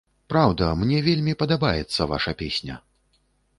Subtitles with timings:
[0.33, 2.83] Праўда, мне вельмі падабаецца ваша песня.